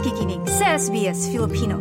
[0.00, 1.76] nakikinig sa SBS Filipino.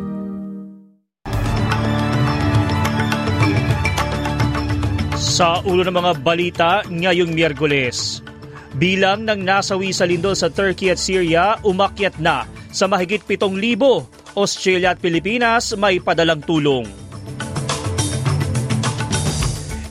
[5.16, 8.20] Sa ulo ng mga balita ngayong Miyerkules,
[8.76, 12.44] bilang ng nasawi sa lindol sa Turkey at Syria umakyat na
[12.76, 14.36] sa mahigit 7,000.
[14.36, 16.92] Australia at Pilipinas may padalang tulong.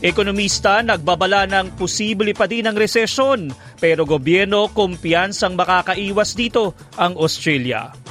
[0.05, 3.49] Ekonomista nagbabala ng posible pa din ang resesyon
[3.81, 8.08] pero gobyerno kumpiyansang makakaiwas dito ang Australia.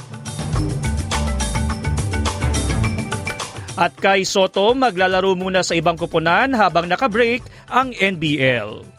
[3.78, 8.97] At kay Soto maglalaro muna sa ibang kupunan habang nakabreak ang NBL.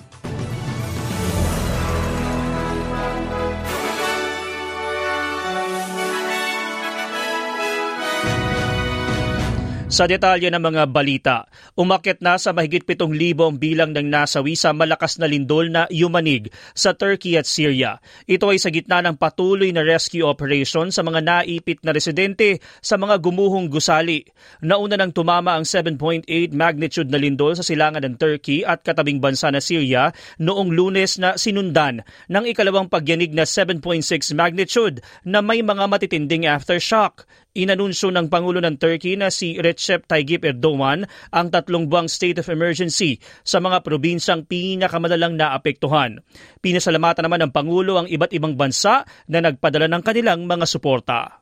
[9.90, 13.10] Sa detalye ng mga balita, umakit na sa mahigit 7,000
[13.42, 17.98] ang bilang ng nasawi sa malakas na lindol na yumanig sa Turkey at Syria.
[18.30, 23.02] Ito ay sa gitna ng patuloy na rescue operation sa mga naipit na residente sa
[23.02, 24.30] mga gumuhong gusali.
[24.62, 29.50] Nauna nang tumama ang 7.8 magnitude na lindol sa silangan ng Turkey at katabing bansa
[29.50, 34.06] na Syria noong lunes na sinundan ng ikalawang pagyanig na 7.6
[34.38, 37.26] magnitude na may mga matitinding aftershock.
[37.58, 42.46] Inanunsyo ng Pangulo ng Turkey na si Recep Tayyip Erdogan ang tatlong buwang state of
[42.46, 46.22] emergency sa mga probinsyang pinakamadalang naapektuhan.
[46.62, 51.42] Pinasalamatan naman ng Pangulo ang iba't ibang bansa na nagpadala ng kanilang mga suporta.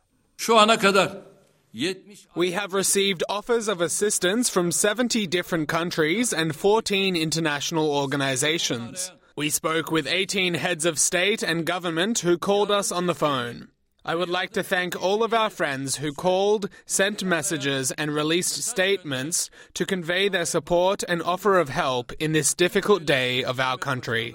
[2.33, 9.11] We have received offers of assistance from 70 different countries and 14 international organizations.
[9.35, 13.69] We spoke with 18 heads of state and government who called us on the phone.
[14.07, 18.63] I would like to thank all of our friends who called, sent messages, and released
[18.63, 23.77] statements to convey their support and offer of help in this difficult day of our
[23.77, 24.33] country.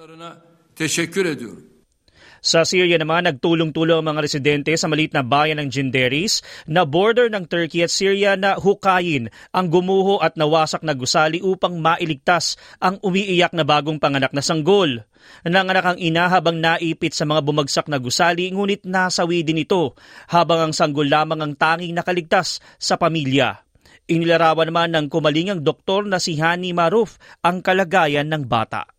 [2.43, 7.31] Sa Syria naman, nagtulong-tulong ang mga residente sa maliit na bayan ng Jinderis na border
[7.31, 12.99] ng Turkey at Syria na hukayin ang gumuho at nawasak na gusali upang mailigtas ang
[12.99, 15.07] umiiyak na bagong panganak na sanggol.
[15.47, 19.95] Nanganak ang ina habang naipit sa mga bumagsak na gusali ngunit nasawi din ito
[20.27, 23.63] habang ang sanggol lamang ang tanging nakaligtas sa pamilya.
[24.11, 28.91] Inilarawan naman ng kumalingang doktor na si Hani Maruf ang kalagayan ng bata.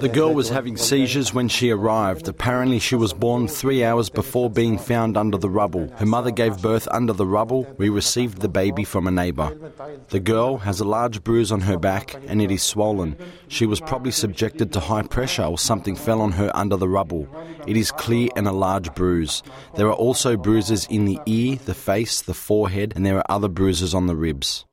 [0.00, 2.28] The girl was having seizures when she arrived.
[2.28, 5.88] Apparently, she was born three hours before being found under the rubble.
[5.96, 7.66] Her mother gave birth under the rubble.
[7.78, 9.56] We received the baby from a neighbour.
[10.10, 13.16] The girl has a large bruise on her back and it is swollen.
[13.48, 17.26] She was probably subjected to high pressure or something fell on her under the rubble.
[17.66, 19.42] It is clear and a large bruise.
[19.74, 23.48] There are also bruises in the ear, the face, the forehead, and there are other
[23.48, 24.66] bruises on the ribs.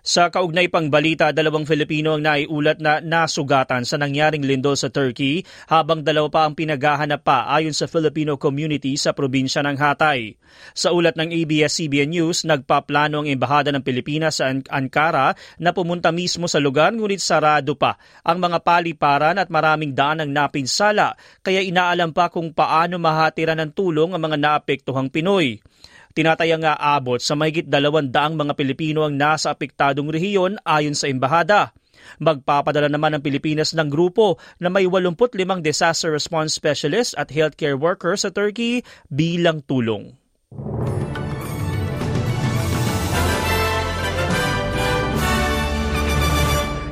[0.00, 5.44] Sa kaugnay pang balita, dalawang Filipino ang naiulat na nasugatan sa nangyaring lindol sa Turkey
[5.68, 10.40] habang dalawa pa ang pinaghahanap pa ayon sa Filipino community sa probinsya ng Hatay.
[10.72, 16.48] Sa ulat ng ABS-CBN News, nagpaplano ang Embahada ng Pilipinas sa Ankara na pumunta mismo
[16.48, 21.12] sa lugar ngunit sarado pa ang mga paliparan at maraming daan ang napinsala
[21.44, 25.60] kaya inaalam pa kung paano mahatira ng tulong ang mga naapektuhang Pinoy.
[26.10, 31.06] Tinatayang nga abot sa mahigit dalawang daang mga Pilipino ang nasa apektadong rehiyon ayon sa
[31.06, 31.70] embahada.
[32.18, 38.26] Magpapadala naman ng Pilipinas ng grupo na may 85 disaster response specialist at healthcare workers
[38.26, 40.16] sa Turkey bilang tulong.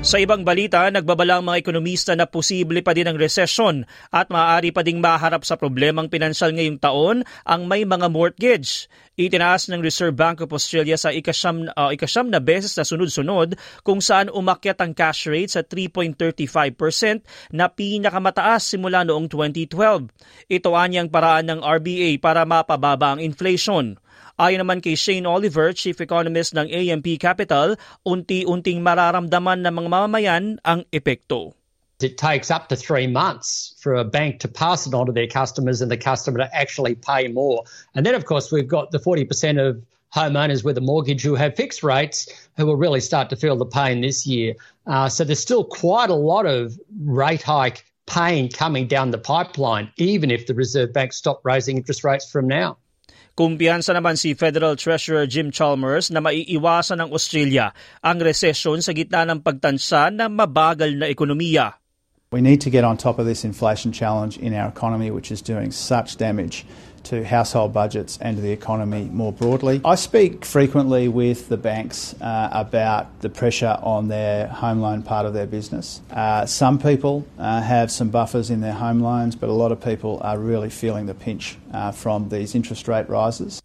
[0.08, 4.80] Sa ibang balita, nagbabalang mga ekonomista na posible pa din ang resesyon at maaari pa
[4.80, 8.88] ding maharap sa problemang pinansyal ngayong taon ang may mga mortgage.
[9.20, 14.00] Itinaas ng Reserve Bank of Australia sa ikasyam, uh, ikasyam na beses na sunod-sunod kung
[14.00, 20.08] saan umakyat ang cash rate sa 3.35% na pinakamataas simula noong 2012.
[20.48, 24.00] Ito anyang paraan ng RBA para mapababa ang inflation.
[24.38, 27.74] Ayon naman kay Shane Oliver, Chief Economist ng AMP Capital,
[28.06, 31.58] unti-unting mararamdaman ng mga mamamayan ang epekto.
[31.98, 35.26] It takes up to three months for a bank to pass it on to their
[35.26, 37.66] customers and the customer to actually pay more.
[37.98, 39.26] And then, of course, we've got the 40%
[39.58, 39.82] of
[40.14, 43.66] homeowners with a mortgage who have fixed rates who will really start to feel the
[43.66, 44.54] pain this year.
[44.86, 49.90] Uh, so there's still quite a lot of rate hike pain coming down the pipeline,
[49.98, 52.78] even if the Reserve Bank stopped raising interest rates from now.
[53.38, 57.70] Kumpiyansa naman si Federal Treasurer Jim Chalmers na maiiwasan ng Australia
[58.02, 61.78] ang resesyon sa gitna ng pagtansa ng mabagal na ekonomiya.
[62.34, 65.38] We need to get on top of this inflation challenge in our economy, which is
[65.38, 66.66] doing such damage
[67.04, 69.80] to household budgets and to the economy more broadly.
[69.84, 75.26] I speak frequently with the banks uh, about the pressure on their home loan part
[75.26, 76.00] of their business.
[76.10, 79.80] Uh, some people uh, have some buffers in their home loans, but a lot of
[79.80, 83.62] people are really feeling the pinch uh, from these interest rate rises.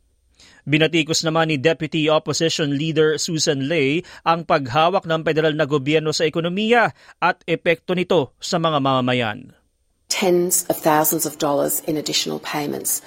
[0.63, 6.24] Binatikos naman ni Deputy Opposition Leader Susan Lay ang paghawak ng federal na gobyerno sa
[6.24, 9.51] ekonomiya at epekto nito sa mga mamamayan.
[10.13, 13.01] Tens of thousands of dollars in additional payments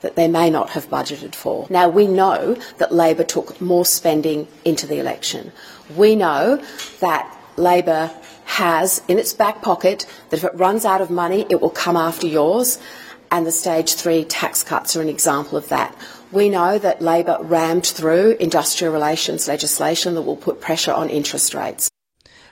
[0.00, 1.68] that they may not have budgeted for.
[1.70, 5.52] Now, we know that Labor took more spending into the election.
[5.94, 6.60] We know
[6.98, 8.10] that Labor
[8.44, 11.96] has in its back pocket that if it runs out of money, it will come
[11.96, 12.80] after yours.
[13.30, 15.94] And the stage three tax cuts are an example of that.
[16.32, 21.54] We know that Labor rammed through industrial relations legislation that will put pressure on interest
[21.54, 21.88] rates.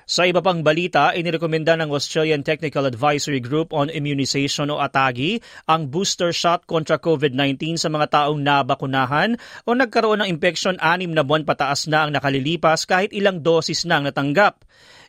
[0.06, 5.90] Sa iba pang balita, inirekomenda ng Australian Technical Advisory Group on Immunization o ATAGI ang
[5.90, 9.34] booster shot kontra COVID-19 sa mga taong nabakunahan
[9.66, 13.98] o nagkaroon ng impeksyon anim na buwan pataas na ang nakalilipas kahit ilang dosis na
[13.98, 14.62] ang natanggap.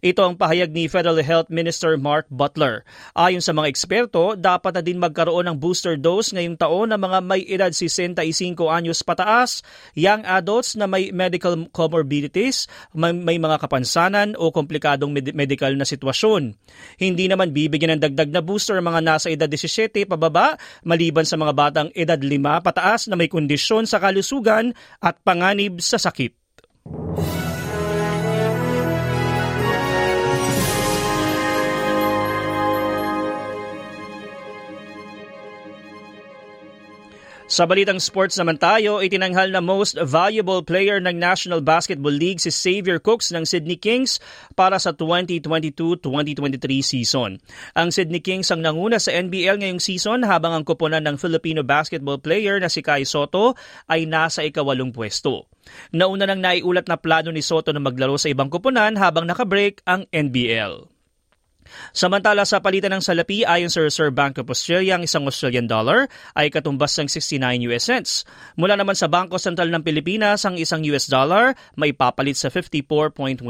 [0.06, 2.86] Ito ang pahayag ni Federal Health Minister Mark Butler.
[3.18, 7.18] Ayon sa mga eksperto, dapat na din magkaroon ng booster dose ngayong taon ng mga
[7.26, 8.22] may edad 65
[8.70, 9.66] anyos pataas,
[9.98, 15.86] young adults na may medical comorbidities, may, may mga kapansanan o komplikadong med- medical na
[15.86, 16.54] sitwasyon.
[17.02, 21.54] Hindi naman bibigyan ng dagdag na booster mga nasa edad 17 pababa, maliban sa mga
[21.58, 26.38] batang edad 5 pataas na may kondisyon sa kalusugan at panganib sa sakit.
[37.58, 42.54] Sa balitang sports naman tayo, itinanghal na most valuable player ng National Basketball League si
[42.54, 44.22] Xavier Cooks ng Sydney Kings
[44.54, 46.06] para sa 2022-2023
[46.86, 47.42] season.
[47.74, 52.22] Ang Sydney Kings ang nanguna sa NBL ngayong season habang ang kuponan ng Filipino basketball
[52.22, 53.58] player na si Kai Soto
[53.90, 55.50] ay nasa ikawalong pwesto.
[55.98, 60.06] Nauna nang naiulat na plano ni Soto na maglaro sa ibang kuponan habang nakabreak ang
[60.14, 60.97] NBL.
[61.92, 66.08] Samantala sa palitan ng salapi ayon sa Reserve Bank of Australia, ang isang Australian dollar
[66.38, 68.12] ay katumbas ng 69 US cents.
[68.56, 73.44] Mula naman sa Bangko Sentral ng Pilipinas, ang isang US dollar may papalit sa 54.27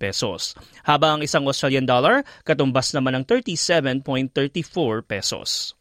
[0.00, 0.56] pesos.
[0.88, 5.76] Habang ang isang Australian dollar katumbas naman ng 37.34 pesos.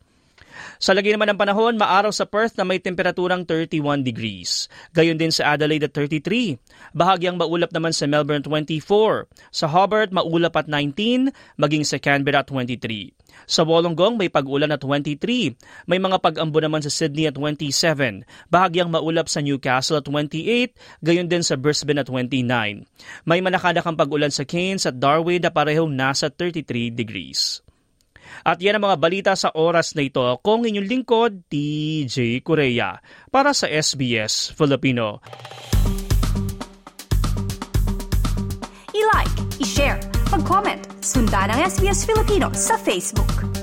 [0.78, 4.68] Sa lagi naman ng panahon, maaraw sa Perth na may temperaturang 31 degrees.
[4.92, 6.60] Gayon din sa Adelaide at 33.
[6.92, 9.30] Bahagyang maulap naman sa Melbourne 24.
[9.50, 13.14] Sa Hobart, maulap at 19, maging sa Canberra 23.
[13.50, 15.90] Sa Wollongong may pag-ulan at 23.
[15.90, 18.24] May mga pag-ambo naman sa Sydney at 27.
[18.48, 22.46] Bahagyang maulap sa Newcastle at 28, gayon din sa Brisbane at 29.
[23.28, 27.64] May manakadakang pag-ulan sa Cairns at Darwin na parehong nasa 33 degrees.
[28.42, 32.98] At yan ang mga balita sa oras na ito kung inyong lingkod, DJ Korea,
[33.30, 35.22] para sa SBS Filipino.
[38.94, 40.02] I-like, i-share,
[40.34, 43.63] mag-comment, sundan ang SBS Filipino sa Facebook.